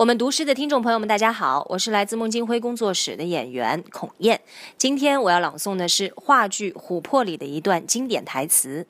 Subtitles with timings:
[0.00, 4.40] 我们读诗的听众朋友们，大家好，我是来自孟京辉工作室的演员孔燕。
[4.78, 8.86] 今天我要朗诵的是话剧《琥珀》里的一段经典台词。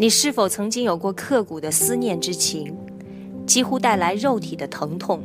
[0.00, 2.74] 你是否曾经有过刻骨的思念之情，
[3.46, 5.22] 几乎带来肉体的疼痛，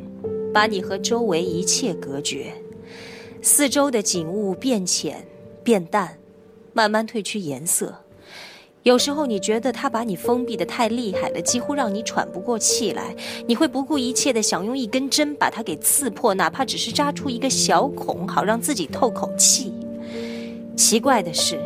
[0.53, 2.51] 把你和周围一切隔绝？
[3.41, 5.25] 四周的景物变浅、
[5.63, 6.17] 变淡，
[6.73, 7.95] 慢慢褪去颜色。
[8.83, 13.15] 有时候你觉得它把你封闭的太厉害了，几乎让你喘不过气来。
[13.47, 19.71] 你会不顾一切的想用一根针把它给刺破，哪怕只是扎出一个小孔，好让自己透口气。
[20.75, 21.57] 奇怪的是，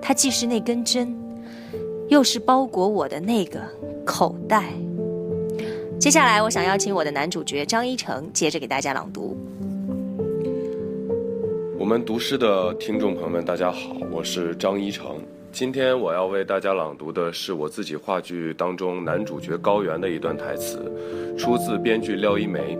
[0.00, 1.16] 它既是那根针。
[2.12, 3.58] 又是包裹我的那个
[4.04, 4.70] 口袋。
[5.98, 9.34] 接下来，我想邀请我的男主角张一成接着给大家朗读。
[11.78, 15.16] 我们读诗的听众朋友们，大家好，我是张一成。
[15.52, 20.84] 今天我要为大家朗读的是我自己话剧当中男主角高原的一段台词，
[21.38, 22.76] 出自编剧廖一梅。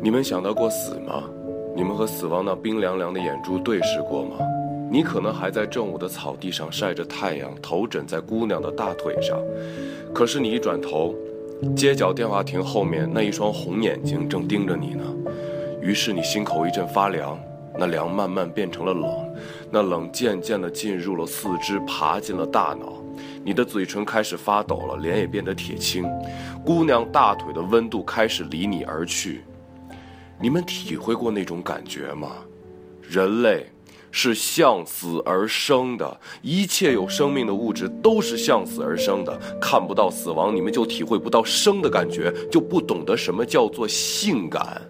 [0.00, 1.24] 你们想到过死吗？
[1.74, 4.36] 你们和死亡那冰凉凉的眼珠对视过吗？
[4.94, 9.42] 你可能还在正午的草地上晒着太阳，头枕在姑娘的大腿上，
[10.14, 11.12] 可是你一转头，
[11.74, 15.02] 街角电话亭后面那一双红眼睛正盯着你呢。
[15.82, 17.36] 于是你心口一阵发凉，
[17.76, 19.10] 那凉慢慢变成了冷，
[19.68, 22.92] 那冷渐渐地进入了四肢，爬进了大脑。
[23.42, 26.08] 你的嘴唇开始发抖了，脸也变得铁青。
[26.64, 29.42] 姑娘大腿的温度开始离你而去。
[30.40, 32.28] 你们体会过那种感觉吗？
[33.02, 33.66] 人类。
[34.16, 39.36] 是向死而生的，一切有生命的物质都是向死而生的。
[39.60, 44.80] 看不到死亡，你们就体会不到生的感觉，就不懂得什么叫做性感。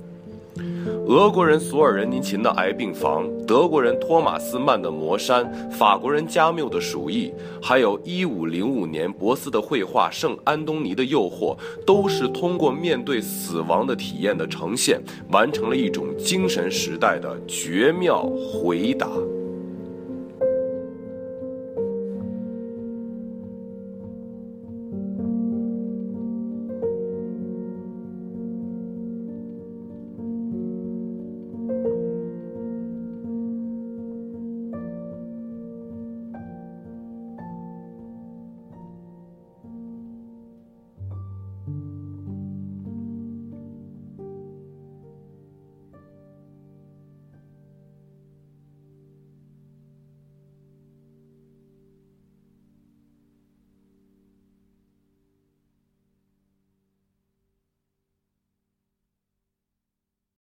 [1.06, 11.56] 俄国人索尔仁尼琴的癌病房，德国人托马斯曼的魔山，法国人加缪的鼠疫，还有一五零五年博斯的绘画《圣安东尼的诱惑》，
[11.86, 15.00] 都是通过面对死亡的体验的呈现，
[15.30, 19.08] 完成了一种精神时代的绝妙回答。